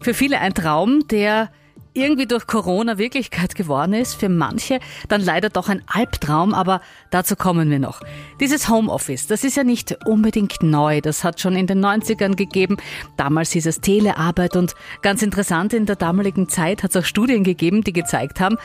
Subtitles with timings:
[0.00, 1.50] Für viele ein Traum, der
[1.92, 4.78] irgendwie durch Corona Wirklichkeit geworden ist, für manche
[5.08, 8.00] dann leider doch ein Albtraum, aber dazu kommen wir noch.
[8.38, 12.76] Dieses Homeoffice, das ist ja nicht unbedingt neu, das hat schon in den 90ern gegeben.
[13.16, 17.42] Damals hieß es Telearbeit und ganz interessant, in der damaligen Zeit hat es auch Studien
[17.42, 18.56] gegeben, die gezeigt haben,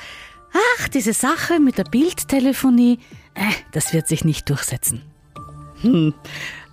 [0.54, 3.00] ach, diese Sache mit der Bildtelefonie,
[3.34, 3.42] äh,
[3.72, 5.02] das wird sich nicht durchsetzen.
[5.82, 6.14] Hm.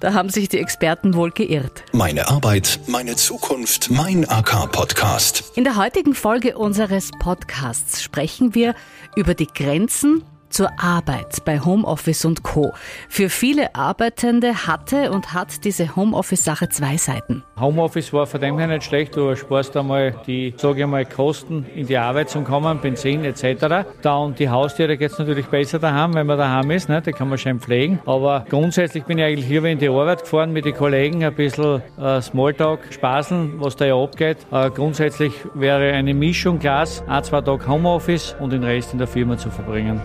[0.00, 1.84] Da haben sich die Experten wohl geirrt.
[1.92, 5.52] Meine Arbeit, meine Zukunft, mein AK-Podcast.
[5.56, 8.74] In der heutigen Folge unseres Podcasts sprechen wir
[9.14, 12.72] über die Grenzen zur Arbeit bei Homeoffice und Co.
[13.08, 17.42] Für viele Arbeitende hatte und hat diese Homeoffice-Sache zwei Seiten.
[17.58, 21.66] Homeoffice war von dem her nicht schlecht, du sparst einmal die, sage ich mal, Kosten
[21.74, 23.86] in die Arbeit zu kommen, Benzin etc.
[24.02, 27.00] Da und die Haustiere geht es natürlich besser daheim, wenn man daheim ist, ne?
[27.00, 28.00] die kann man schön pflegen.
[28.06, 31.82] Aber grundsätzlich bin ich eigentlich lieber in die Arbeit gefahren mit den Kollegen, ein bisschen
[31.98, 34.38] äh, Smalltalk, spaßeln, was da ja abgeht.
[34.50, 39.08] Äh, grundsätzlich wäre eine Mischung Glas, ein, zwei Tage Homeoffice und den Rest in der
[39.08, 40.00] Firma zu verbringen.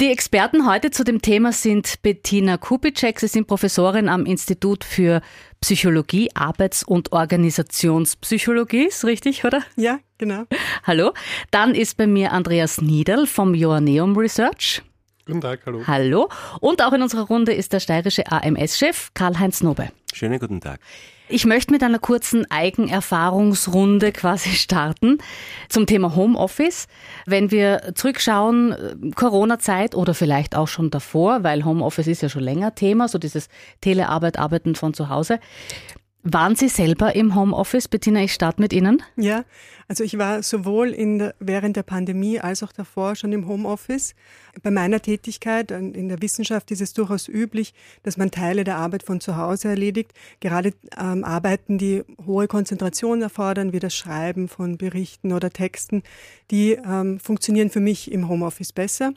[0.00, 3.20] Die Experten heute zu dem Thema sind Bettina Kubitschek.
[3.20, 5.20] Sie sind Professorin am Institut für
[5.60, 8.86] Psychologie, Arbeits- und Organisationspsychologie.
[8.88, 9.62] Ist richtig, oder?
[9.76, 10.46] Ja, genau.
[10.82, 11.12] Hallo.
[11.52, 14.82] Dann ist bei mir Andreas Niederl vom Joanneum Research.
[15.26, 15.86] Guten Tag, hallo.
[15.86, 16.28] Hallo.
[16.60, 19.90] Und auch in unserer Runde ist der steirische AMS-Chef Karl-Heinz Nobe.
[20.12, 20.80] Schönen guten Tag.
[21.26, 25.18] Ich möchte mit einer kurzen Eigenerfahrungsrunde quasi starten
[25.68, 26.86] zum Thema Homeoffice.
[27.24, 32.42] Wenn wir zurückschauen, äh, Corona-Zeit oder vielleicht auch schon davor, weil Homeoffice ist ja schon
[32.42, 33.48] länger Thema, so dieses
[33.80, 35.40] Telearbeit, Arbeiten von zu Hause.
[36.22, 37.88] Waren Sie selber im Homeoffice?
[37.88, 39.02] Bettina, ich starte mit Ihnen.
[39.16, 39.44] Ja,
[39.88, 44.14] also ich war sowohl in der, während der Pandemie als auch davor schon im Homeoffice.
[44.62, 49.02] Bei meiner Tätigkeit in der Wissenschaft ist es durchaus üblich, dass man Teile der Arbeit
[49.02, 50.12] von zu Hause erledigt.
[50.40, 56.02] Gerade ähm, Arbeiten, die hohe Konzentration erfordern, wie das Schreiben von Berichten oder Texten,
[56.50, 59.12] die ähm, funktionieren für mich im Homeoffice besser.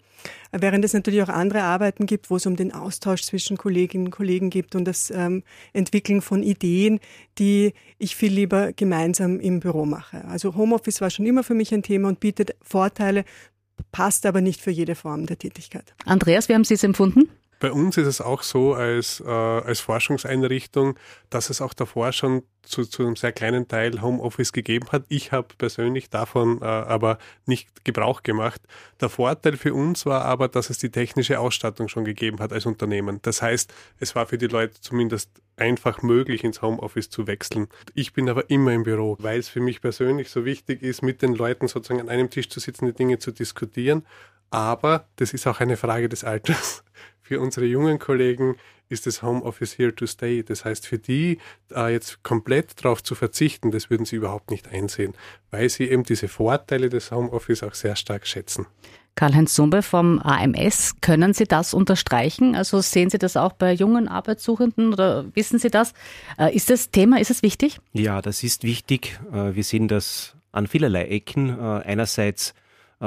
[0.52, 4.12] Während es natürlich auch andere Arbeiten gibt, wo es um den Austausch zwischen Kolleginnen und
[4.12, 5.44] Kollegen gibt und das ähm,
[5.74, 7.00] Entwickeln von Ideen,
[7.38, 10.26] die ich viel lieber gemeinsam im Büro mache.
[10.26, 13.26] Also Homeoffice war schon immer für mich ein Thema und bietet Vorteile,
[13.92, 15.94] passt aber nicht für jede Form der Tätigkeit.
[16.06, 17.30] Andreas, wie haben Sie es empfunden?
[17.60, 20.98] Bei uns ist es auch so als, äh, als Forschungseinrichtung,
[21.30, 25.06] dass es auch davor schon zu, zu einem sehr kleinen Teil Homeoffice gegeben hat.
[25.10, 28.62] Ich habe persönlich davon äh, aber nicht Gebrauch gemacht.
[29.02, 32.66] Der Vorteil für uns war aber, dass es die technische Ausstattung schon gegeben hat als
[32.66, 33.20] Unternehmen.
[33.24, 37.68] Das heißt, es war für die Leute zumindest einfach möglich, ins Homeoffice zu wechseln.
[37.96, 41.22] Ich bin aber immer im Büro, weil es für mich persönlich so wichtig ist, mit
[41.22, 44.06] den Leuten sozusagen an einem Tisch zu sitzen, die Dinge zu diskutieren.
[44.50, 46.84] Aber das ist auch eine Frage des Alters.
[47.28, 48.56] Für unsere jungen Kollegen
[48.88, 50.44] ist das Homeoffice here to stay.
[50.44, 51.40] Das heißt, für die
[51.76, 55.14] äh, jetzt komplett darauf zu verzichten, das würden sie überhaupt nicht einsehen,
[55.52, 58.66] weil sie eben diese Vorteile des Homeoffice auch sehr stark schätzen.
[59.16, 62.56] Karl-Heinz Sumbe vom AMS, können Sie das unterstreichen?
[62.56, 65.94] Also sehen Sie das auch bei jungen Arbeitssuchenden oder wissen Sie das?
[66.40, 67.82] Äh, ist das Thema, ist es wichtig?
[67.92, 69.20] Ja, das ist wichtig.
[69.34, 71.50] Äh, wir sehen das an vielerlei Ecken.
[71.50, 72.54] Äh, einerseits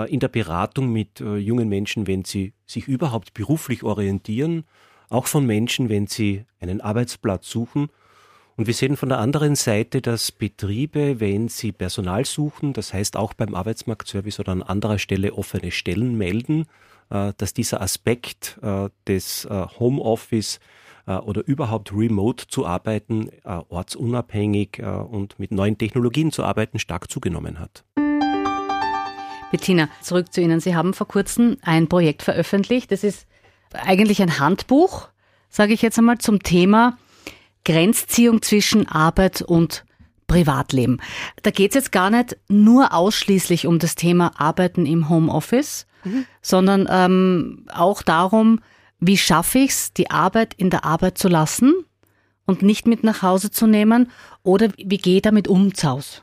[0.09, 4.65] in der Beratung mit jungen Menschen, wenn sie sich überhaupt beruflich orientieren,
[5.09, 7.89] auch von Menschen, wenn sie einen Arbeitsplatz suchen.
[8.57, 13.17] Und wir sehen von der anderen Seite, dass Betriebe, wenn sie Personal suchen, das heißt
[13.17, 16.67] auch beim Arbeitsmarktservice oder an anderer Stelle offene Stellen melden,
[17.11, 20.61] äh, dass dieser Aspekt äh, des äh, Homeoffice
[21.07, 24.81] oder überhaupt remote zu arbeiten, ortsunabhängig
[25.11, 27.85] und mit neuen Technologien zu arbeiten, stark zugenommen hat.
[29.51, 30.61] Bettina, zurück zu Ihnen.
[30.61, 32.93] Sie haben vor kurzem ein Projekt veröffentlicht.
[32.93, 33.27] Das ist
[33.73, 35.09] eigentlich ein Handbuch,
[35.49, 36.99] sage ich jetzt einmal, zum Thema
[37.65, 39.85] Grenzziehung zwischen Arbeit und
[40.27, 41.01] Privatleben.
[41.43, 46.25] Da geht es jetzt gar nicht nur ausschließlich um das Thema Arbeiten im Homeoffice, mhm.
[46.41, 48.61] sondern ähm, auch darum,
[49.01, 51.75] wie schaffe ich es, die Arbeit in der Arbeit zu lassen
[52.47, 54.11] und nicht mit nach Hause zu nehmen
[54.45, 56.21] oder wie gehe ich damit um zu Hause?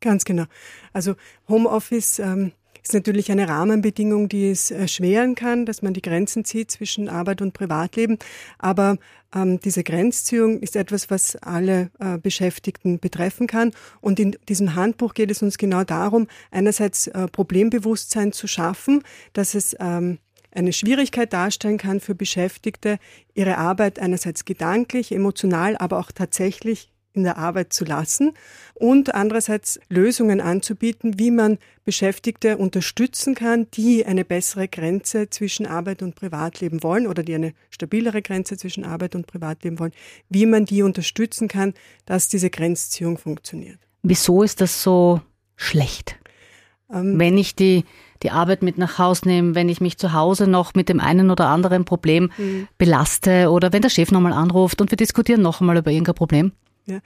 [0.00, 0.44] Ganz genau.
[0.92, 1.16] Also
[1.48, 2.52] Homeoffice ähm,
[2.82, 7.42] ist natürlich eine Rahmenbedingung, die es erschweren kann, dass man die Grenzen zieht zwischen Arbeit
[7.42, 8.18] und Privatleben.
[8.58, 8.96] Aber
[9.34, 13.72] ähm, diese Grenzziehung ist etwas, was alle äh, Beschäftigten betreffen kann.
[14.00, 19.02] Und in diesem Handbuch geht es uns genau darum, einerseits äh, Problembewusstsein zu schaffen,
[19.32, 20.18] dass es ähm,
[20.50, 22.98] eine Schwierigkeit darstellen kann für Beschäftigte,
[23.34, 28.32] ihre Arbeit einerseits gedanklich, emotional, aber auch tatsächlich in der Arbeit zu lassen
[28.74, 36.02] und andererseits Lösungen anzubieten, wie man Beschäftigte unterstützen kann, die eine bessere Grenze zwischen Arbeit
[36.02, 39.92] und Privatleben wollen oder die eine stabilere Grenze zwischen Arbeit und Privatleben wollen,
[40.28, 41.74] wie man die unterstützen kann,
[42.06, 43.78] dass diese Grenzziehung funktioniert.
[44.02, 45.20] Wieso ist das so
[45.56, 46.16] schlecht?
[46.92, 47.84] Ähm, wenn ich die,
[48.22, 51.30] die Arbeit mit nach Hause nehme, wenn ich mich zu Hause noch mit dem einen
[51.30, 52.68] oder anderen Problem mhm.
[52.78, 56.52] belaste oder wenn der Chef nochmal anruft und wir diskutieren noch einmal über irgendein Problem?
[56.88, 57.00] Ja.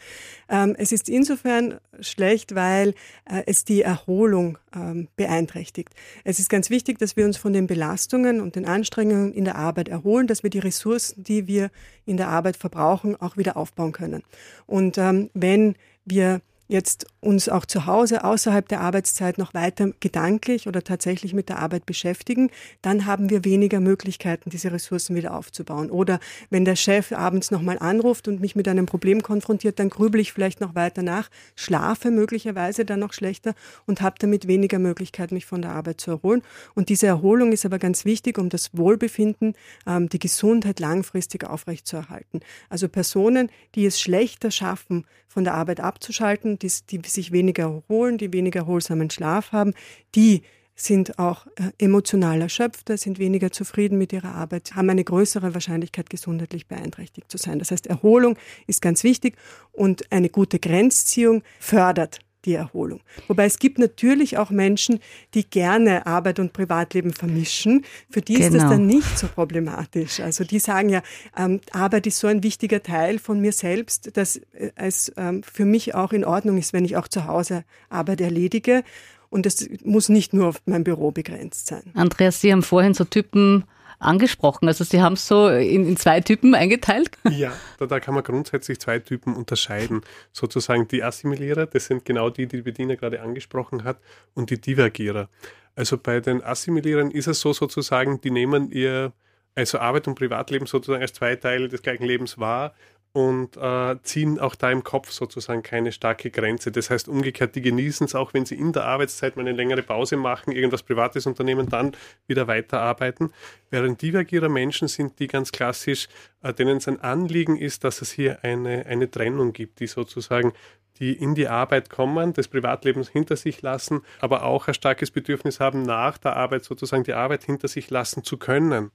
[0.49, 2.91] Ähm, es ist insofern schlecht, weil
[3.25, 5.91] äh, es die Erholung ähm, beeinträchtigt.
[6.23, 9.57] Es ist ganz wichtig, dass wir uns von den Belastungen und den Anstrengungen in der
[9.57, 11.71] Arbeit erholen, dass wir die Ressourcen, die wir
[12.07, 14.23] in der Arbeit verbrauchen, auch wieder aufbauen können.
[14.67, 15.75] Und ähm, wenn
[16.05, 16.41] wir
[16.73, 21.61] jetzt uns auch zu Hause außerhalb der Arbeitszeit noch weiter gedanklich oder tatsächlich mit der
[21.61, 25.91] Arbeit beschäftigen, dann haben wir weniger Möglichkeiten, diese Ressourcen wieder aufzubauen.
[25.91, 26.19] Oder
[26.51, 30.33] wenn der Chef abends nochmal anruft und mich mit einem Problem konfrontiert, dann grübel ich
[30.33, 33.55] vielleicht noch weiter nach, schlafe möglicherweise dann noch schlechter
[33.87, 36.43] und habe damit weniger Möglichkeit, mich von der Arbeit zu erholen.
[36.75, 39.55] Und diese Erholung ist aber ganz wichtig, um das Wohlbefinden,
[39.87, 42.41] ähm, die Gesundheit langfristig aufrechtzuerhalten.
[42.71, 48.19] Also Personen, die es schlechter schaffen, von der Arbeit abzuschalten, die, die sich weniger erholen,
[48.19, 49.75] die weniger erholsamen Schlaf haben,
[50.15, 50.43] die
[50.75, 56.09] sind auch äh, emotional erschöpfter, sind weniger zufrieden mit ihrer Arbeit, haben eine größere Wahrscheinlichkeit,
[56.09, 57.59] gesundheitlich beeinträchtigt zu sein.
[57.59, 58.37] Das heißt, Erholung
[58.67, 59.37] ist ganz wichtig
[59.71, 63.01] und eine gute Grenzziehung fördert die Erholung.
[63.29, 65.01] Wobei es gibt natürlich auch Menschen,
[65.35, 67.85] die gerne Arbeit und Privatleben vermischen.
[68.11, 68.47] Für die genau.
[68.47, 70.21] ist das dann nicht so problematisch.
[70.21, 71.03] Also die sagen ja,
[71.37, 75.65] ähm, Arbeit ist so ein wichtiger Teil von mir selbst, dass äh, es ähm, für
[75.65, 78.85] mich auch in Ordnung ist, wenn ich auch zu Hause Arbeit erledige.
[79.31, 81.85] Und das muss nicht nur auf mein Büro begrenzt sein.
[81.95, 83.65] Andreas, Sie haben vorhin so Typen
[84.03, 84.69] angesprochen.
[84.69, 87.11] Also Sie haben es so in, in, zwei Typen eingeteilt?
[87.31, 90.03] Ja, da, da, kann man grundsätzlich zwei Typen unterscheiden.
[90.33, 93.99] Sozusagen die Assimilierer, das sind genau die, die die Bediener gerade angesprochen hat,
[94.35, 95.29] und die Divergierer.
[95.75, 99.13] Also bei den Assimilierern ist es so sozusagen, die nehmen ihr
[99.55, 102.75] also Arbeit und Privatleben sozusagen als zwei Teile des gleichen Lebens wahr
[103.13, 106.73] und äh, ziehen auch da im Kopf sozusagen keine starke Grenze.
[106.73, 109.83] Das heißt umgekehrt, die genießen es auch, wenn sie in der Arbeitszeit mal eine längere
[109.83, 111.93] Pause machen, irgendwas Privates unternehmen, dann
[112.27, 113.33] wieder weiterarbeiten.
[113.71, 116.09] Während divergierer Menschen sind die ganz klassisch,
[116.43, 120.53] äh, denen es ein Anliegen ist, dass es hier eine, eine Trennung gibt, die sozusagen
[120.99, 125.59] die in die Arbeit kommen, des Privatlebens hinter sich lassen, aber auch ein starkes Bedürfnis
[125.59, 128.91] haben, nach der Arbeit sozusagen die Arbeit hinter sich lassen zu können.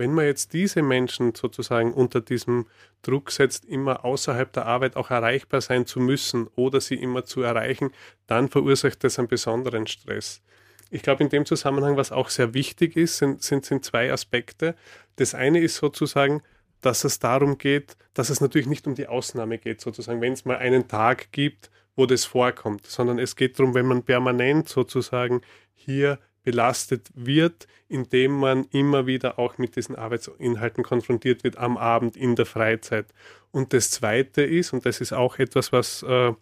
[0.00, 2.64] Wenn man jetzt diese Menschen sozusagen unter diesem
[3.02, 7.42] Druck setzt, immer außerhalb der Arbeit auch erreichbar sein zu müssen oder sie immer zu
[7.42, 7.90] erreichen,
[8.26, 10.40] dann verursacht das einen besonderen Stress.
[10.88, 14.74] Ich glaube, in dem Zusammenhang, was auch sehr wichtig ist, sind, sind, sind zwei Aspekte.
[15.16, 16.40] Das eine ist sozusagen,
[16.80, 20.46] dass es darum geht, dass es natürlich nicht um die Ausnahme geht, sozusagen, wenn es
[20.46, 25.42] mal einen Tag gibt, wo das vorkommt, sondern es geht darum, wenn man permanent sozusagen
[25.74, 32.16] hier belastet wird, indem man immer wieder auch mit diesen Arbeitsinhalten konfrontiert wird am Abend
[32.16, 33.06] in der Freizeit.
[33.50, 36.32] Und das Zweite ist, und das ist auch etwas, was äh,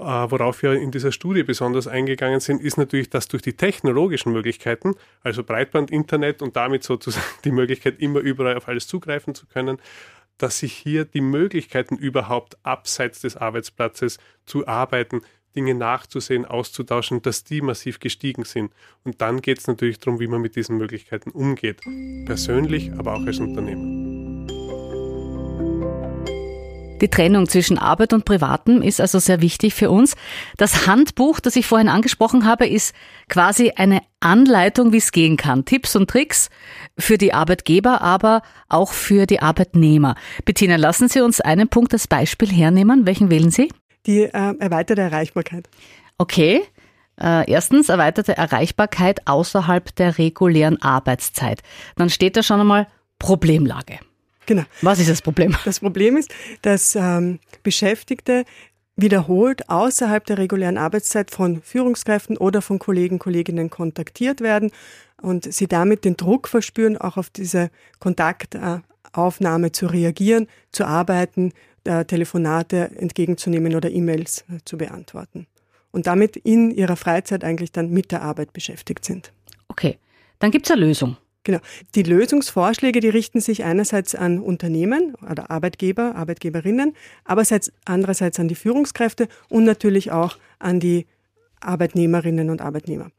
[0.00, 4.32] äh, worauf wir in dieser Studie besonders eingegangen sind, ist natürlich, dass durch die technologischen
[4.32, 9.46] Möglichkeiten, also Breitband, Internet und damit sozusagen die Möglichkeit, immer überall auf alles zugreifen zu
[9.46, 9.76] können,
[10.38, 15.20] dass sich hier die Möglichkeiten überhaupt abseits des Arbeitsplatzes zu arbeiten,
[15.54, 18.72] Dinge nachzusehen, auszutauschen, dass die massiv gestiegen sind.
[19.04, 21.80] Und dann geht es natürlich darum, wie man mit diesen Möglichkeiten umgeht.
[22.26, 24.46] Persönlich, aber auch als Unternehmen.
[27.00, 30.16] Die Trennung zwischen Arbeit und Privatem ist also sehr wichtig für uns.
[30.58, 32.94] Das Handbuch, das ich vorhin angesprochen habe, ist
[33.28, 35.64] quasi eine Anleitung, wie es gehen kann.
[35.64, 36.50] Tipps und Tricks
[36.98, 40.14] für die Arbeitgeber, aber auch für die Arbeitnehmer.
[40.44, 43.06] Bettina, lassen Sie uns einen Punkt als Beispiel hernehmen.
[43.06, 43.70] Welchen wählen Sie?
[44.06, 45.68] Die äh, erweiterte Erreichbarkeit.
[46.18, 46.62] Okay.
[47.20, 51.62] Äh, erstens erweiterte Erreichbarkeit außerhalb der regulären Arbeitszeit.
[51.96, 52.86] Dann steht da schon einmal
[53.18, 53.98] Problemlage.
[54.46, 54.62] Genau.
[54.80, 55.54] Was ist das Problem?
[55.64, 58.44] Das Problem ist, dass ähm, Beschäftigte
[58.96, 64.70] wiederholt außerhalb der regulären Arbeitszeit von Führungskräften oder von Kollegen, Kolleginnen kontaktiert werden
[65.20, 67.70] und sie damit den Druck verspüren, auch auf diese
[69.02, 71.52] Kontaktaufnahme zu reagieren, zu arbeiten,
[71.84, 75.46] äh, Telefonate entgegenzunehmen oder E-Mails äh, zu beantworten.
[75.92, 79.32] Und damit in ihrer Freizeit eigentlich dann mit der Arbeit beschäftigt sind.
[79.68, 79.98] Okay,
[80.38, 81.16] dann gibt es eine Lösung.
[81.42, 81.58] Genau.
[81.94, 87.44] Die Lösungsvorschläge, die richten sich einerseits an Unternehmen oder Arbeitgeber, Arbeitgeberinnen, aber
[87.86, 91.06] andererseits an die Führungskräfte und natürlich auch an die
[91.60, 93.10] Arbeitnehmerinnen und Arbeitnehmer.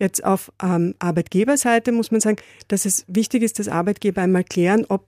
[0.00, 4.84] Jetzt auf ähm, Arbeitgeberseite muss man sagen, dass es wichtig ist, dass Arbeitgeber einmal klären,
[4.88, 5.06] ob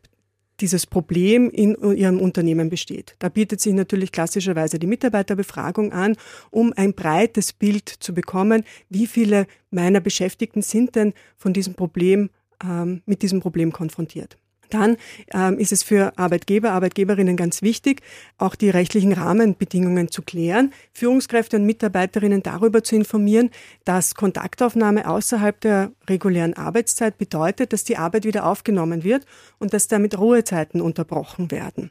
[0.60, 3.16] dieses Problem in ihrem Unternehmen besteht.
[3.18, 6.16] Da bietet sich natürlich klassischerweise die Mitarbeiterbefragung an,
[6.50, 12.30] um ein breites Bild zu bekommen, wie viele meiner Beschäftigten sind denn von diesem Problem,
[12.62, 14.36] ähm, mit diesem Problem konfrontiert.
[14.74, 14.96] Dann
[15.32, 18.02] ähm, ist es für Arbeitgeber, Arbeitgeberinnen ganz wichtig,
[18.38, 23.50] auch die rechtlichen Rahmenbedingungen zu klären, Führungskräfte und Mitarbeiterinnen darüber zu informieren,
[23.84, 29.26] dass Kontaktaufnahme außerhalb der regulären Arbeitszeit bedeutet, dass die Arbeit wieder aufgenommen wird
[29.58, 31.90] und dass damit Ruhezeiten unterbrochen werden.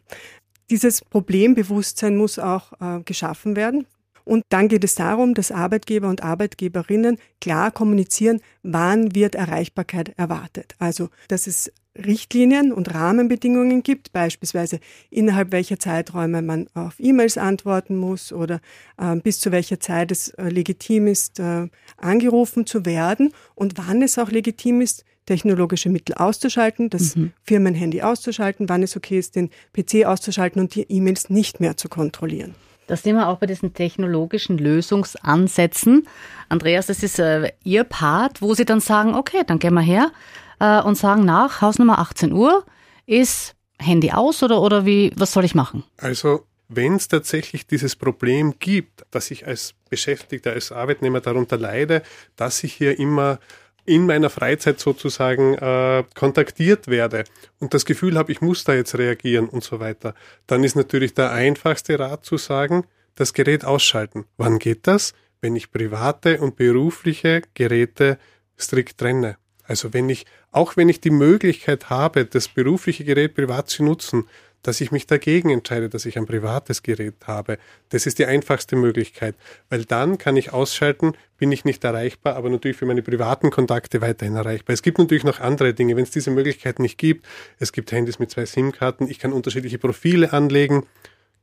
[0.69, 3.86] Dieses Problembewusstsein muss auch äh, geschaffen werden.
[4.29, 10.75] Und dann geht es darum, dass Arbeitgeber und Arbeitgeberinnen klar kommunizieren, wann wird Erreichbarkeit erwartet.
[10.77, 11.71] Also, dass es
[12.06, 14.79] Richtlinien und Rahmenbedingungen gibt, beispielsweise
[15.10, 18.62] innerhalb welcher Zeiträume man auf E-Mails antworten muss oder
[18.98, 24.01] äh, bis zu welcher Zeit es äh, legitim ist, äh, angerufen zu werden und wann
[24.01, 27.34] es auch legitim ist, technologische Mittel auszuschalten, das mhm.
[27.44, 31.88] Firmenhandy auszuschalten, wann es okay ist, den PC auszuschalten und die E-Mails nicht mehr zu
[31.88, 32.56] kontrollieren.
[32.88, 36.08] Das sehen wir auch bei diesen technologischen Lösungsansätzen.
[36.50, 40.12] Andreas, das ist äh, Ihr Part, wo Sie dann sagen, okay, dann gehen wir her
[40.59, 42.65] äh, und sagen nach, Hausnummer 18 Uhr
[43.05, 45.83] ist Handy aus oder, oder wie, was soll ich machen?
[45.97, 52.03] Also wenn es tatsächlich dieses Problem gibt, dass ich als Beschäftigter, als Arbeitnehmer darunter leide,
[52.35, 53.39] dass ich hier immer
[53.85, 57.23] in meiner Freizeit sozusagen äh, kontaktiert werde
[57.59, 60.13] und das Gefühl habe, ich muss da jetzt reagieren und so weiter,
[60.45, 62.85] dann ist natürlich der einfachste Rat zu sagen,
[63.15, 64.25] das Gerät ausschalten.
[64.37, 65.13] Wann geht das?
[65.41, 68.19] Wenn ich private und berufliche Geräte
[68.59, 69.37] strikt trenne.
[69.69, 74.25] Also wenn ich, auch wenn ich die Möglichkeit habe, das berufliche Gerät privat zu nutzen,
[74.63, 77.59] dass ich mich dagegen entscheide, dass ich ein privates Gerät habe.
[77.89, 79.35] Das ist die einfachste Möglichkeit,
[79.69, 84.01] weil dann kann ich ausschalten, bin ich nicht erreichbar, aber natürlich für meine privaten Kontakte
[84.01, 84.73] weiterhin erreichbar.
[84.73, 87.25] Es gibt natürlich noch andere Dinge, wenn es diese Möglichkeit nicht gibt.
[87.59, 90.83] Es gibt Handys mit zwei SIM-Karten, ich kann unterschiedliche Profile anlegen.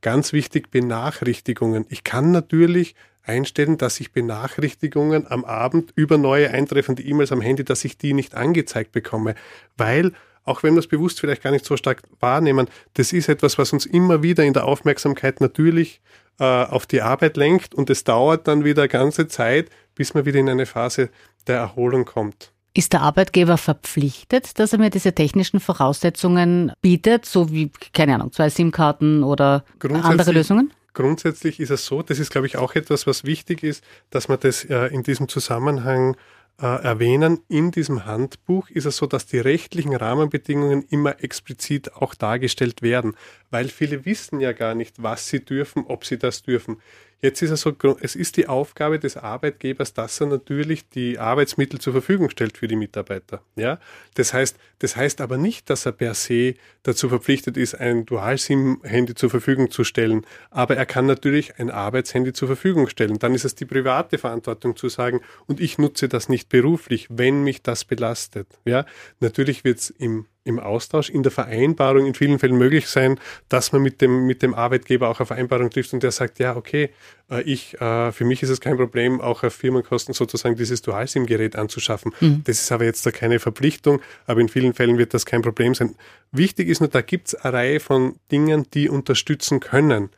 [0.01, 1.85] Ganz wichtig, Benachrichtigungen.
[1.89, 7.63] Ich kann natürlich einstellen, dass ich Benachrichtigungen am Abend über neue eintreffende E-Mails am Handy,
[7.63, 9.35] dass ich die nicht angezeigt bekomme,
[9.75, 10.13] weil
[10.43, 13.73] auch wenn wir es bewusst vielleicht gar nicht so stark wahrnehmen, das ist etwas, was
[13.73, 15.99] uns immer wieder in der Aufmerksamkeit natürlich
[16.39, 20.39] äh, auf die Arbeit lenkt und es dauert dann wieder ganze Zeit, bis man wieder
[20.39, 21.09] in eine Phase
[21.47, 22.53] der Erholung kommt.
[22.77, 28.31] Ist der Arbeitgeber verpflichtet, dass er mir diese technischen Voraussetzungen bietet, so wie, keine Ahnung,
[28.31, 30.71] zwei SIM-Karten oder andere Lösungen?
[30.93, 34.39] Grundsätzlich ist es so, das ist, glaube ich, auch etwas, was wichtig ist, dass man
[34.39, 36.17] das äh, in diesem Zusammenhang
[36.61, 37.39] äh, erwähnen.
[37.47, 43.15] In diesem Handbuch ist es so, dass die rechtlichen Rahmenbedingungen immer explizit auch dargestellt werden,
[43.49, 46.77] weil viele wissen ja gar nicht, was sie dürfen, ob sie das dürfen.
[47.19, 51.79] Jetzt ist es so, es ist die Aufgabe des Arbeitgebers, dass er natürlich die Arbeitsmittel
[51.79, 53.41] zur Verfügung stellt für die Mitarbeiter.
[53.55, 53.79] Ja,
[54.13, 59.15] das heißt, das heißt aber nicht, dass er per se dazu verpflichtet ist, ein Dual-SIM-Handy
[59.15, 60.27] zur Verfügung zu stellen.
[60.51, 63.17] Aber er kann natürlich ein Arbeitshandy zur Verfügung stellen.
[63.17, 67.43] Dann ist es die private Verantwortung zu sagen, und ich nutze das nicht beruflich, wenn
[67.43, 68.47] mich das belastet.
[68.63, 68.85] Ja,
[69.19, 73.71] natürlich wird es im im Austausch, in der Vereinbarung in vielen Fällen möglich sein, dass
[73.71, 76.89] man mit dem, mit dem Arbeitgeber auch eine Vereinbarung trifft und der sagt, ja, okay,
[77.29, 81.55] äh, ich, äh, für mich ist es kein Problem, auch auf Firmenkosten sozusagen dieses Dual-SIM-Gerät
[81.55, 82.13] anzuschaffen.
[82.19, 82.41] Mhm.
[82.45, 85.75] Das ist aber jetzt da keine Verpflichtung, aber in vielen Fällen wird das kein Problem
[85.75, 85.95] sein.
[86.31, 90.09] Wichtig ist nur, da gibt es eine Reihe von Dingen, die unterstützen können.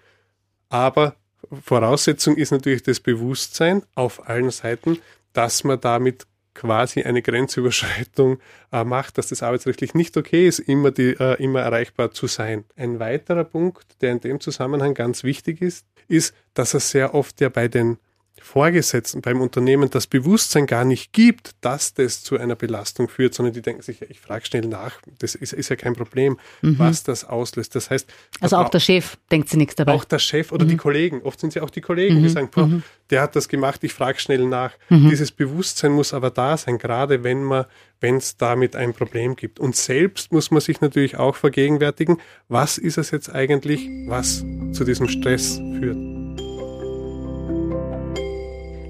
[0.70, 1.16] Aber
[1.64, 5.00] Voraussetzung ist natürlich das Bewusstsein auf allen Seiten,
[5.34, 6.26] dass man damit
[6.60, 8.40] quasi eine Grenzüberschreitung
[8.74, 12.66] äh, macht, dass das arbeitsrechtlich nicht okay ist, immer, die, äh, immer erreichbar zu sein.
[12.76, 17.40] Ein weiterer Punkt, der in dem Zusammenhang ganz wichtig ist, ist, dass er sehr oft
[17.40, 17.98] ja bei den
[18.42, 23.54] Vorgesetzten beim Unternehmen das Bewusstsein gar nicht gibt, dass das zu einer Belastung führt, sondern
[23.54, 26.80] die denken sich, ich frage schnell nach, das ist, ist ja kein Problem, mhm.
[26.80, 27.76] was das auslöst.
[27.76, 29.94] Das heißt, also auch der Chef denkt sie nichts dabei.
[29.94, 30.70] Auch der Chef oder mhm.
[30.70, 32.24] die Kollegen, oft sind sie auch die Kollegen, mhm.
[32.24, 32.84] die sagen, mhm.
[33.10, 34.72] der hat das gemacht, ich frage schnell nach.
[34.90, 35.10] Mhm.
[35.10, 37.66] Dieses Bewusstsein muss aber da sein, gerade wenn man
[38.02, 39.60] wenn es damit ein Problem gibt.
[39.60, 42.18] Und selbst muss man sich natürlich auch vergegenwärtigen,
[42.48, 46.19] was ist es jetzt eigentlich, was zu diesem Stress führt.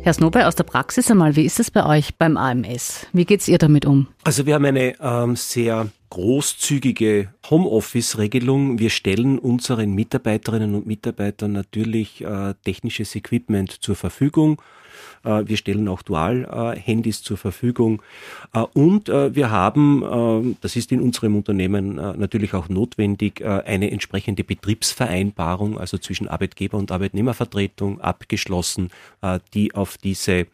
[0.10, 3.06] Herr Snobe, aus der Praxis einmal, wie ist es bei euch beim AMS?
[3.14, 4.08] Wie geht es ihr damit um?
[4.24, 8.80] Also wir haben eine ähm, sehr großzügige Homeoffice-Regelung.
[8.80, 14.60] Wir stellen unseren Mitarbeiterinnen und Mitarbeitern natürlich äh, technisches Equipment zur Verfügung.
[15.24, 18.02] Äh, wir stellen auch Dual-Handys zur Verfügung.
[18.54, 24.44] Äh, und äh, wir haben, das ist in unserem Unternehmen natürlich auch notwendig, eine entsprechende
[24.44, 28.90] Betriebsvereinbarung, also zwischen Arbeitgeber und Arbeitnehmervertretung abgeschlossen,
[29.54, 30.48] die auf diese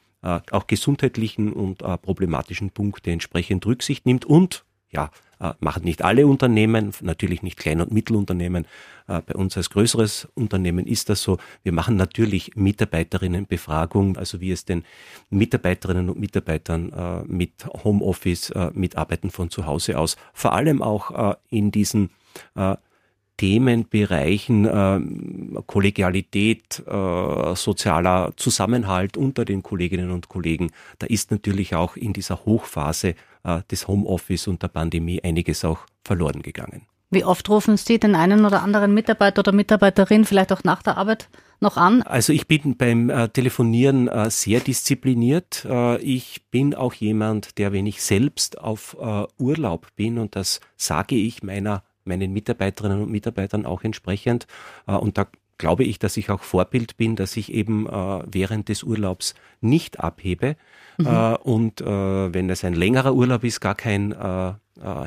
[0.51, 5.09] auch gesundheitlichen und problematischen Punkte entsprechend Rücksicht nimmt und ja, äh,
[5.59, 8.65] machen nicht alle Unternehmen, natürlich nicht Klein- und Mittelunternehmen.
[9.07, 11.37] Äh, bei uns als größeres Unternehmen ist das so.
[11.63, 14.83] Wir machen natürlich Mitarbeiterinnenbefragung, also wie es den
[15.29, 21.35] Mitarbeiterinnen und Mitarbeitern äh, mit Homeoffice, mit Arbeiten von zu Hause aus, vor allem auch
[21.49, 22.09] in diesen
[23.37, 31.95] Themenbereichen äh, Kollegialität, äh, sozialer Zusammenhalt unter den Kolleginnen und Kollegen, da ist natürlich auch
[31.97, 36.83] in dieser Hochphase äh, des Homeoffice und der Pandemie einiges auch verloren gegangen.
[37.11, 40.97] Wie oft rufen Sie den einen oder anderen Mitarbeiter oder Mitarbeiterin vielleicht auch nach der
[40.97, 41.29] Arbeit
[41.61, 42.01] noch an?
[42.01, 45.65] Also ich bin beim äh, Telefonieren äh, sehr diszipliniert.
[45.69, 50.61] Äh, ich bin auch jemand, der, wenn ich selbst auf äh, Urlaub bin, und das
[50.77, 54.47] sage ich meiner meinen Mitarbeiterinnen und Mitarbeitern auch entsprechend.
[54.87, 58.69] Äh, und da glaube ich, dass ich auch Vorbild bin, dass ich eben äh, während
[58.69, 60.55] des Urlaubs nicht abhebe
[60.97, 61.07] mhm.
[61.07, 64.15] Äh, und wenn es ein längerer Urlaub ist, gar kein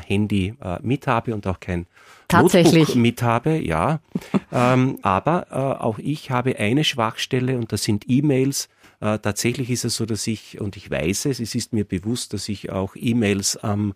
[0.07, 1.87] Handy mit habe und auch kein
[2.27, 2.89] Tatsächlich.
[2.89, 4.01] Notebook mit habe, ja.
[4.53, 8.69] ähm, aber auch ich habe eine Schwachstelle und das sind E-Mails.
[9.01, 12.49] tatsächlich ist es so, dass ich, und ich weiß es, es ist mir bewusst, dass
[12.49, 13.95] ich auch E-Mails am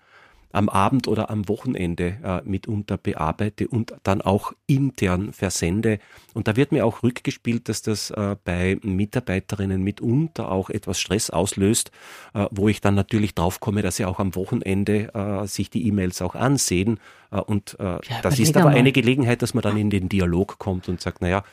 [0.52, 5.99] am Abend oder am Wochenende äh, mitunter bearbeite und dann auch intern versende.
[6.35, 11.30] Und da wird mir auch rückgespielt, dass das äh, bei Mitarbeiterinnen mitunter auch etwas Stress
[11.30, 11.90] auslöst,
[12.35, 16.23] äh, wo ich dann natürlich draufkomme, dass sie auch am Wochenende äh, sich die E-Mails
[16.23, 17.00] auch ansehen.
[17.30, 20.59] Äh, und äh, ja, das ist aber eine Gelegenheit, dass man dann in den Dialog
[20.59, 21.44] kommt und sagt, naja,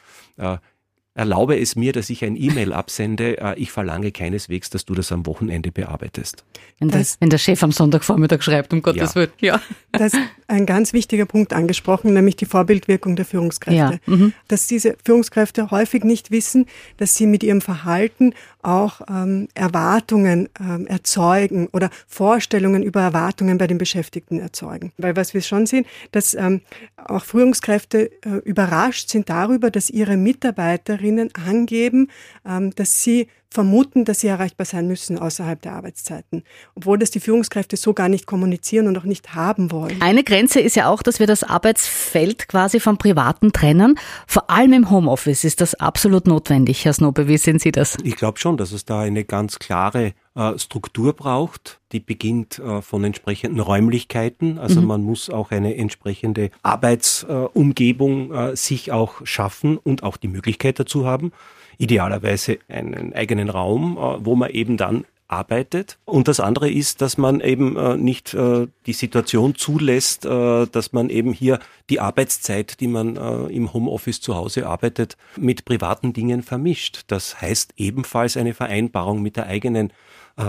[1.20, 3.38] erlaube es mir, dass ich ein E-Mail absende.
[3.38, 6.46] Äh, ich verlange keineswegs, dass du das am Wochenende bearbeitest.
[6.80, 9.16] Wenn, das, wenn der Chef am Sonntagvormittag schreibt, um Gottes ja.
[9.16, 9.32] Willen.
[9.42, 9.62] Ja.
[9.92, 10.14] Das
[10.50, 14.00] ein ganz wichtiger Punkt angesprochen, nämlich die Vorbildwirkung der Führungskräfte.
[14.06, 14.16] Ja.
[14.16, 14.34] Mhm.
[14.48, 16.66] Dass diese Führungskräfte häufig nicht wissen,
[16.98, 23.68] dass sie mit ihrem Verhalten auch ähm, Erwartungen ähm, erzeugen oder Vorstellungen über Erwartungen bei
[23.68, 24.92] den Beschäftigten erzeugen.
[24.98, 26.62] Weil was wir schon sehen, dass ähm,
[26.98, 32.10] auch Führungskräfte äh, überrascht sind darüber, dass ihre Mitarbeiterinnen angeben,
[32.46, 36.44] ähm, dass sie vermuten, dass sie erreichbar sein müssen außerhalb der Arbeitszeiten,
[36.76, 40.02] obwohl das die Führungskräfte so gar nicht kommunizieren und auch nicht haben wollen.
[40.02, 43.98] Eine Grenze ist ja auch, dass wir das Arbeitsfeld quasi vom Privaten trennen.
[44.28, 46.86] Vor allem im Homeoffice ist das absolut notwendig.
[46.86, 47.98] Herr Snobe, wie sehen Sie das?
[48.04, 51.80] Ich glaube schon, dass es da eine ganz klare äh, Struktur braucht.
[51.92, 54.60] Die beginnt äh, von entsprechenden Räumlichkeiten.
[54.60, 54.88] Also mhm.
[54.88, 61.08] man muss auch eine entsprechende Arbeitsumgebung äh, sich auch schaffen und auch die Möglichkeit dazu
[61.08, 61.32] haben
[61.80, 66.00] idealerweise einen eigenen Raum, äh, wo man eben dann arbeitet.
[66.06, 71.10] Und das andere ist, dass man eben äh, nicht äh, die Situation zulässt, dass man
[71.10, 73.16] eben hier die Arbeitszeit, die man
[73.50, 77.04] im Homeoffice zu Hause arbeitet, mit privaten Dingen vermischt.
[77.08, 79.94] Das heißt ebenfalls eine Vereinbarung mit der eigenen,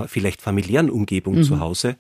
[0.06, 1.42] vielleicht familiären Umgebung mhm.
[1.42, 1.96] zu Hause,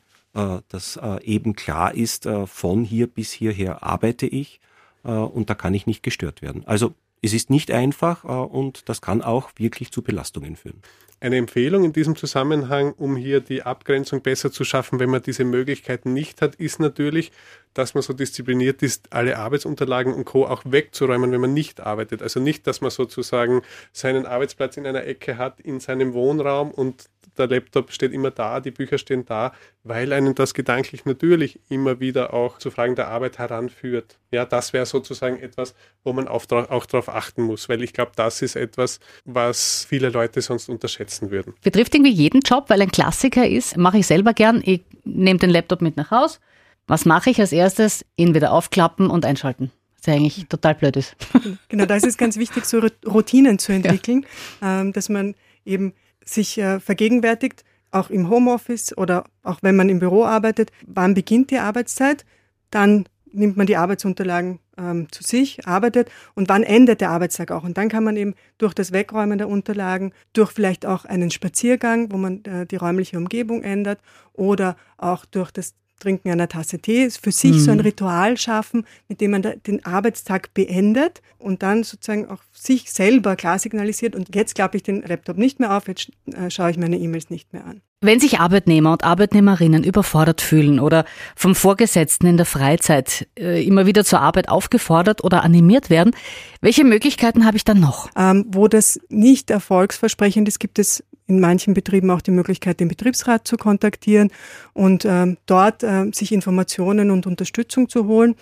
[0.68, 4.60] dass eben klar ist, von hier bis hierher arbeite ich
[5.02, 6.62] und da kann ich nicht gestört werden.
[6.66, 10.82] Also es ist nicht einfach äh, und das kann auch wirklich zu Belastungen führen.
[11.22, 15.44] Eine Empfehlung in diesem Zusammenhang, um hier die Abgrenzung besser zu schaffen, wenn man diese
[15.44, 17.30] Möglichkeiten nicht hat, ist natürlich,
[17.74, 20.46] dass man so diszipliniert ist, alle Arbeitsunterlagen und Co.
[20.46, 22.22] auch wegzuräumen, wenn man nicht arbeitet.
[22.22, 23.60] Also nicht, dass man sozusagen
[23.92, 28.60] seinen Arbeitsplatz in einer Ecke hat, in seinem Wohnraum und der Laptop steht immer da,
[28.60, 29.52] die Bücher stehen da,
[29.82, 34.18] weil einen das gedanklich natürlich immer wieder auch zu Fragen der Arbeit heranführt.
[34.30, 38.42] Ja, das wäre sozusagen etwas, wo man auch, darauf achten muss, weil ich glaube, das
[38.42, 41.54] ist etwas, was viele Leute sonst unterschätzen würden.
[41.62, 45.50] Betrifft irgendwie jeden Job, weil ein Klassiker ist, mache ich selber gern, ich nehme den
[45.50, 46.38] Laptop mit nach Hause,
[46.86, 48.04] was mache ich als erstes?
[48.16, 49.70] Ihn wieder aufklappen und einschalten.
[49.96, 51.16] Was ja eigentlich total blöd ist.
[51.68, 54.26] Genau, da ist es ganz wichtig, so Routinen zu entwickeln,
[54.60, 54.80] ja.
[54.80, 55.92] Ähm, dass man eben
[56.24, 61.50] sich äh, vergegenwärtigt, auch im Homeoffice oder auch wenn man im Büro arbeitet, wann beginnt
[61.50, 62.24] die Arbeitszeit,
[62.70, 67.64] dann nimmt man die Arbeitsunterlagen ähm, zu sich, arbeitet und wann endet der Arbeitstag auch.
[67.64, 72.10] Und dann kann man eben durch das Wegräumen der Unterlagen, durch vielleicht auch einen Spaziergang,
[72.12, 74.00] wo man äh, die räumliche Umgebung ändert
[74.32, 77.58] oder auch durch das Trinken einer Tasse Tee, für sich mhm.
[77.60, 77.84] so ein mhm.
[77.84, 83.58] Ritual schaffen, mit dem man den Arbeitstag beendet und dann sozusagen auch sich selber klar
[83.58, 86.98] signalisiert und jetzt klappe ich den Laptop nicht mehr auf, jetzt äh, schaue ich meine
[86.98, 87.80] E-Mails nicht mehr an.
[88.02, 91.04] Wenn sich Arbeitnehmer und Arbeitnehmerinnen überfordert fühlen oder
[91.36, 96.16] vom Vorgesetzten in der Freizeit äh, immer wieder zur Arbeit aufgefordert oder animiert werden,
[96.62, 98.08] welche Möglichkeiten habe ich dann noch?
[98.16, 102.88] Ähm, wo das nicht erfolgsversprechend ist, gibt es in manchen Betrieben auch die Möglichkeit, den
[102.88, 104.30] Betriebsrat zu kontaktieren
[104.74, 108.34] und ähm, dort äh, sich Informationen und Unterstützung zu holen.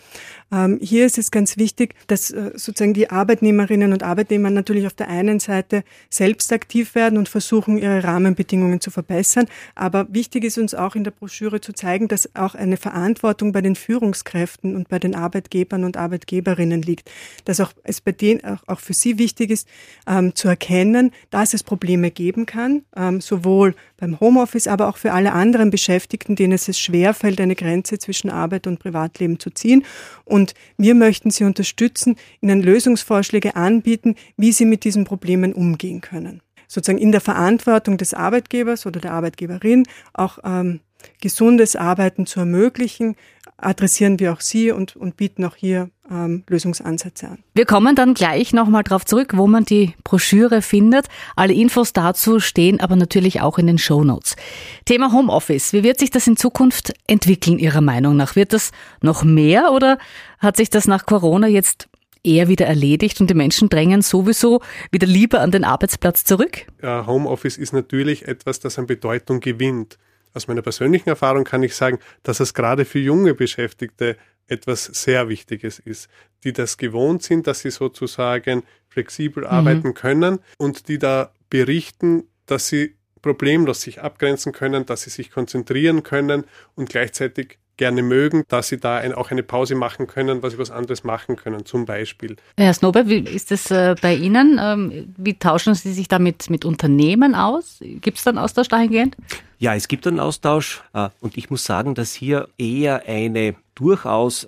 [0.51, 4.95] Ähm, hier ist es ganz wichtig, dass äh, sozusagen die Arbeitnehmerinnen und Arbeitnehmer natürlich auf
[4.95, 9.47] der einen Seite selbst aktiv werden und versuchen, ihre Rahmenbedingungen zu verbessern.
[9.75, 13.61] Aber wichtig ist uns auch in der Broschüre zu zeigen, dass auch eine Verantwortung bei
[13.61, 17.11] den Führungskräften und bei den Arbeitgebern und Arbeitgeberinnen liegt.
[17.45, 19.69] Dass auch es bei denen auch, auch für sie wichtig ist,
[20.07, 25.13] ähm, zu erkennen, dass es Probleme geben kann, ähm, sowohl beim Homeoffice, aber auch für
[25.13, 29.85] alle anderen Beschäftigten, denen es schwerfällt, eine Grenze zwischen Arbeit und Privatleben zu ziehen.
[30.25, 36.41] Und wir möchten sie unterstützen, ihnen Lösungsvorschläge anbieten, wie sie mit diesen Problemen umgehen können.
[36.69, 40.81] Sozusagen in der Verantwortung des Arbeitgebers oder der Arbeitgeberin auch ähm,
[41.21, 43.17] gesundes Arbeiten zu ermöglichen,
[43.59, 47.39] adressieren wir auch Sie und, und bieten auch hier ähm, Lösungsansätze an.
[47.55, 51.07] Wir kommen dann gleich nochmal darauf zurück, wo man die Broschüre findet.
[51.37, 54.37] Alle Infos dazu stehen aber natürlich auch in den Show Notes.
[54.85, 55.73] Thema Homeoffice.
[55.73, 58.37] Wie wird sich das in Zukunft entwickeln, Ihrer Meinung nach?
[58.37, 58.71] Wird das
[59.03, 59.99] noch mehr oder
[60.39, 61.89] hat sich das nach Corona jetzt
[62.25, 66.67] eher wieder erledigt und die Menschen drängen sowieso wieder lieber an den Arbeitsplatz zurück?
[66.83, 69.99] Ja, Homeoffice ist natürlich etwas, das an Bedeutung gewinnt.
[70.35, 75.29] Aus meiner persönlichen Erfahrung kann ich sagen, dass es gerade für junge Beschäftigte etwas sehr
[75.29, 76.09] Wichtiges ist,
[76.45, 79.51] die das gewohnt sind, dass sie sozusagen flexibel mhm.
[79.51, 85.31] arbeiten können und die da berichten, dass sie problemlos sich abgrenzen können, dass sie sich
[85.31, 90.43] konzentrieren können und gleichzeitig gerne mögen, dass sie da ein, auch eine Pause machen können,
[90.43, 92.37] was sie was anderes machen können, zum Beispiel.
[92.59, 94.61] Herr Snober, wie ist das äh, bei Ihnen?
[94.63, 97.79] Ähm, wie tauschen Sie sich da mit, mit Unternehmen aus?
[97.81, 99.17] Gibt es dann Austausch dahingehend?
[99.59, 104.47] Ja, es gibt einen Austausch äh, und ich muss sagen, dass hier eher eine durchaus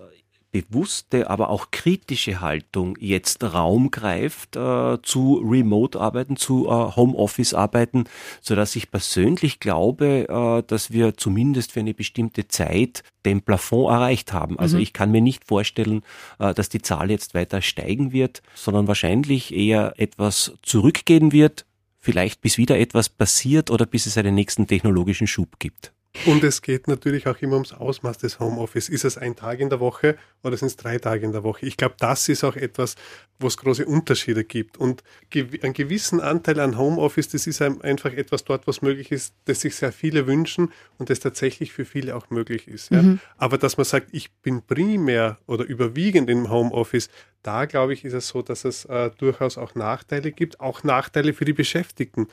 [0.50, 8.04] bewusste, aber auch kritische Haltung jetzt Raum greift äh, zu Remote-Arbeiten, zu äh, Homeoffice-Arbeiten,
[8.40, 13.90] so dass ich persönlich glaube, äh, dass wir zumindest für eine bestimmte Zeit den Plafond
[13.90, 14.58] erreicht haben.
[14.58, 14.82] Also mhm.
[14.82, 16.02] ich kann mir nicht vorstellen,
[16.38, 21.64] äh, dass die Zahl jetzt weiter steigen wird, sondern wahrscheinlich eher etwas zurückgehen wird,
[22.00, 25.92] vielleicht bis wieder etwas passiert oder bis es einen nächsten technologischen Schub gibt.
[26.26, 28.88] Und es geht natürlich auch immer ums Ausmaß des Homeoffice.
[28.88, 31.66] Ist es ein Tag in der Woche oder sind es drei Tage in der Woche?
[31.66, 32.96] Ich glaube, das ist auch etwas,
[33.38, 34.76] wo es große Unterschiede gibt.
[34.76, 39.60] Und einen gewissen Anteil an Homeoffice, das ist einfach etwas dort, was möglich ist, das
[39.60, 42.90] sich sehr viele wünschen und das tatsächlich für viele auch möglich ist.
[42.90, 43.02] Ja?
[43.02, 43.20] Mhm.
[43.36, 47.08] Aber dass man sagt, ich bin primär oder überwiegend im Homeoffice,
[47.42, 51.32] da glaube ich, ist es so, dass es äh, durchaus auch Nachteile gibt, auch Nachteile
[51.32, 52.28] für die Beschäftigten.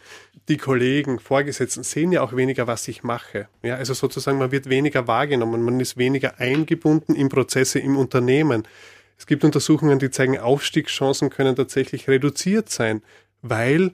[0.50, 3.48] Die Kollegen, Vorgesetzten sehen ja auch weniger, was ich mache.
[3.64, 8.68] Ja, also sozusagen, man wird weniger wahrgenommen, man ist weniger eingebunden in Prozesse im Unternehmen.
[9.18, 13.02] Es gibt Untersuchungen, die zeigen, Aufstiegschancen können tatsächlich reduziert sein,
[13.42, 13.94] weil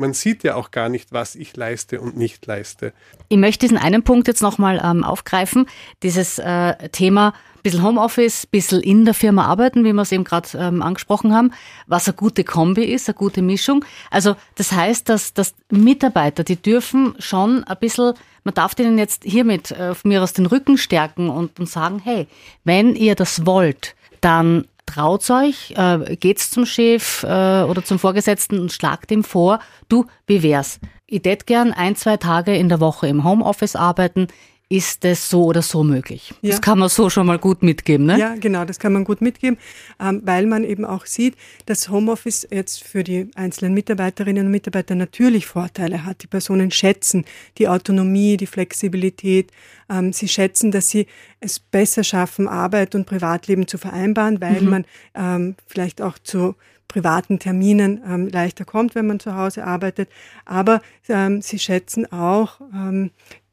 [0.00, 2.92] man sieht ja auch gar nicht, was ich leiste und nicht leiste.
[3.28, 5.66] Ich möchte diesen einen Punkt jetzt nochmal ähm, aufgreifen,
[6.02, 10.48] dieses äh, Thema bisschen Homeoffice, bisschen in der Firma arbeiten, wie wir es eben gerade
[10.56, 11.52] ähm, angesprochen haben,
[11.86, 13.84] was eine gute Kombi ist, eine gute Mischung.
[14.10, 19.24] Also das heißt, dass, dass Mitarbeiter, die dürfen schon ein bisschen, man darf denen jetzt
[19.24, 22.26] hiermit äh, mir aus den Rücken stärken und, und sagen, hey,
[22.64, 28.58] wenn ihr das wollt, dann traut euch, äh, geht's zum Chef äh, oder zum Vorgesetzten
[28.58, 30.80] und schlagt ihm vor, du, wie wär's?
[31.06, 34.28] Ich tät gern ein, zwei Tage in der Woche im Homeoffice arbeiten
[34.72, 36.32] ist es so oder so möglich.
[36.42, 36.52] Ja.
[36.52, 38.16] Das kann man so schon mal gut mitgeben, ne?
[38.16, 39.58] Ja, genau, das kann man gut mitgeben,
[40.00, 41.34] ähm, weil man eben auch sieht,
[41.66, 46.22] dass Homeoffice jetzt für die einzelnen Mitarbeiterinnen und Mitarbeiter natürlich Vorteile hat.
[46.22, 47.24] Die Personen schätzen
[47.58, 49.50] die Autonomie, die Flexibilität.
[49.90, 51.08] Ähm, sie schätzen, dass sie
[51.40, 54.70] es besser schaffen, Arbeit und Privatleben zu vereinbaren, weil mhm.
[54.70, 54.84] man
[55.16, 56.54] ähm, vielleicht auch zu
[56.90, 60.08] privaten Terminen ähm, leichter kommt, wenn man zu Hause arbeitet.
[60.44, 63.10] Aber ähm, sie schätzen auch ähm,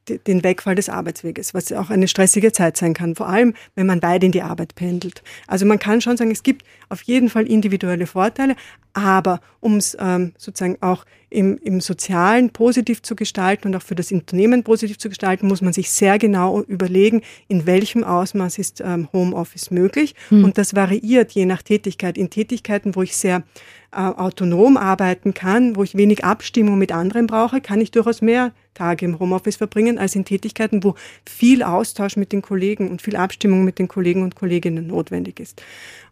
[0.10, 4.02] den Wegfall des Arbeitsweges, was auch eine stressige Zeit sein kann, vor allem wenn man
[4.02, 5.24] weit in die Arbeit pendelt.
[5.48, 8.56] Also man kann schon sagen, es gibt auf jeden Fall individuelle Vorteile,
[8.94, 13.96] aber um es ähm, sozusagen auch im, im Sozialen positiv zu gestalten und auch für
[13.96, 18.82] das Unternehmen positiv zu gestalten, muss man sich sehr genau überlegen, in welchem Ausmaß ist
[18.82, 20.16] ähm, Homeoffice möglich.
[20.30, 20.46] Hm.
[20.46, 22.18] Und das variiert je nach Tätigkeit.
[22.18, 23.44] In Tätigkeiten, wo ich sehr
[23.92, 28.54] äh, autonom arbeiten kann, wo ich wenig Abstimmung mit anderen brauche, kann ich durchaus mehr
[28.78, 33.16] Tage im Homeoffice verbringen, als in Tätigkeiten, wo viel Austausch mit den Kollegen und viel
[33.16, 35.62] Abstimmung mit den Kollegen und Kolleginnen notwendig ist.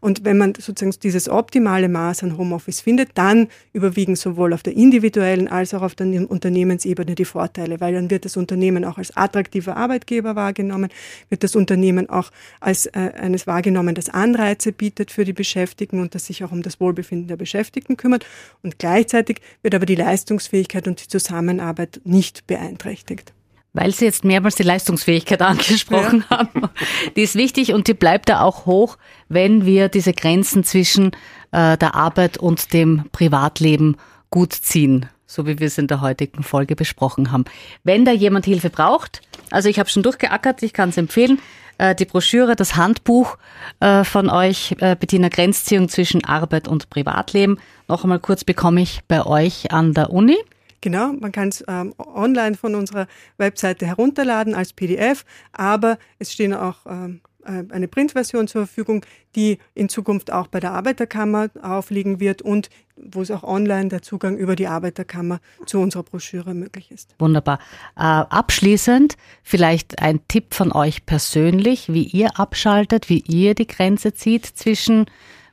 [0.02, 4.74] Und wenn man sozusagen dieses optimale Maß an Homeoffice findet, dann überwiegen sowohl auf der
[4.74, 9.18] individuellen als auch auf der Unternehmensebene die Vorteile, weil dann wird das Unternehmen auch als
[9.18, 10.90] attraktiver Arbeitgeber wahrgenommen,
[11.30, 16.14] wird das Unternehmen auch als äh, eines wahrgenommen, das Anreize bietet für die Beschäftigten und
[16.14, 18.26] das sich auch um das Wohlbefinden der Beschäftigten kümmert.
[18.62, 23.34] Und gleichzeitig wird aber die Leistungsfähigkeit und die Zusammenarbeit nicht beeinträchtigt.
[23.74, 26.38] weil Sie jetzt mehrmals die Leistungsfähigkeit angesprochen ja.
[26.38, 26.70] haben.
[27.18, 31.12] Die ist wichtig und die bleibt da auch hoch, wenn wir diese Grenzen zwischen
[31.52, 33.98] äh, der Arbeit und dem Privatleben
[34.30, 37.44] gut ziehen, so wie wir es in der heutigen Folge besprochen haben.
[37.84, 41.40] Wenn da jemand Hilfe braucht, also ich habe schon durchgeackert, ich kann es empfehlen,
[41.78, 43.38] äh, die Broschüre, das Handbuch
[43.82, 47.60] äh, von euch, äh, Bettina Grenzziehung zwischen Arbeit und Privatleben.
[47.90, 50.38] Noch einmal kurz bekomme ich bei euch an der Uni.
[50.86, 56.54] Genau, man kann es ähm, online von unserer Webseite herunterladen als PDF, aber es stehen
[56.54, 59.04] auch ähm, äh, eine Printversion zur Verfügung,
[59.36, 64.04] die in Zukunft auch bei der Arbeiterkammer aufliegen wird und wo es auch online der
[64.04, 67.16] Zugang über die Arbeiterkammer zu unserer Broschüre möglich ist.
[67.18, 67.58] Wunderbar.
[67.96, 74.14] Äh, abschließend vielleicht ein Tipp von euch persönlich, wie ihr abschaltet, wie ihr die Grenze
[74.14, 75.08] zieht zwischen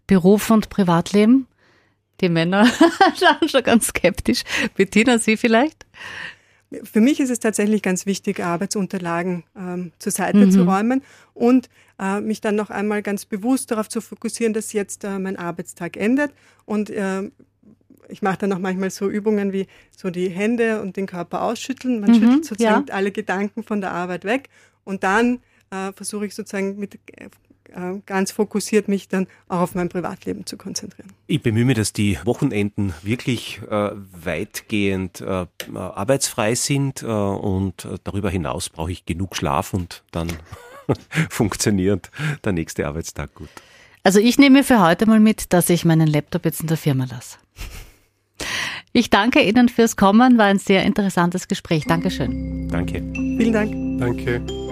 [0.06, 1.46] Beruf und Privatleben?
[2.20, 2.66] Die Männer
[3.18, 4.42] schauen schon ganz skeptisch.
[4.76, 5.86] Bettina, Sie vielleicht?
[6.84, 10.50] Für mich ist es tatsächlich ganz wichtig, Arbeitsunterlagen ähm, zur Seite mhm.
[10.50, 11.02] zu räumen
[11.34, 15.36] und äh, mich dann noch einmal ganz bewusst darauf zu fokussieren, dass jetzt äh, mein
[15.36, 16.32] Arbeitstag endet.
[16.64, 17.30] Und äh,
[18.08, 22.00] ich mache dann noch manchmal so Übungen wie so die Hände und den Körper ausschütteln.
[22.00, 22.94] Man mhm, schüttelt sozusagen ja.
[22.94, 24.48] alle Gedanken von der Arbeit weg
[24.84, 26.98] und dann äh, versuche ich sozusagen mit
[27.74, 31.10] äh, ganz fokussiert mich dann auch auf mein Privatleben zu konzentrieren.
[31.26, 38.30] Ich bemühe mich, dass die Wochenenden wirklich äh, weitgehend äh, arbeitsfrei sind äh, und darüber
[38.30, 40.28] hinaus brauche ich genug Schlaf und dann
[41.30, 42.10] funktioniert
[42.44, 43.48] der nächste Arbeitstag gut.
[44.04, 47.06] Also ich nehme für heute mal mit, dass ich meinen Laptop jetzt in der Firma
[47.08, 47.38] lasse.
[48.92, 51.84] Ich danke Ihnen fürs Kommen, war ein sehr interessantes Gespräch.
[51.86, 52.68] Dankeschön.
[52.68, 53.02] Danke.
[53.14, 54.00] Vielen Dank.
[54.00, 54.71] Danke.